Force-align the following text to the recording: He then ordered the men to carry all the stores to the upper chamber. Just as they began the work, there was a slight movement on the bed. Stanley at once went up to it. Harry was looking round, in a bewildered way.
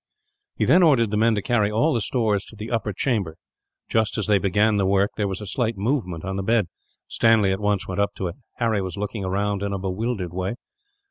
He 0.55 0.65
then 0.65 0.81
ordered 0.81 1.11
the 1.11 1.17
men 1.17 1.35
to 1.35 1.43
carry 1.43 1.69
all 1.69 1.93
the 1.93 2.01
stores 2.01 2.43
to 2.45 2.55
the 2.55 2.71
upper 2.71 2.91
chamber. 2.91 3.35
Just 3.87 4.17
as 4.17 4.25
they 4.25 4.39
began 4.39 4.77
the 4.77 4.87
work, 4.87 5.11
there 5.15 5.27
was 5.27 5.41
a 5.41 5.45
slight 5.45 5.77
movement 5.77 6.25
on 6.25 6.37
the 6.37 6.41
bed. 6.41 6.69
Stanley 7.07 7.51
at 7.51 7.59
once 7.59 7.87
went 7.87 8.01
up 8.01 8.15
to 8.15 8.25
it. 8.25 8.35
Harry 8.55 8.81
was 8.81 8.97
looking 8.97 9.23
round, 9.27 9.61
in 9.61 9.73
a 9.73 9.77
bewildered 9.77 10.33
way. 10.33 10.55